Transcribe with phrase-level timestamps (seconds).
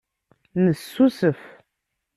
[0.63, 1.39] Nessusef.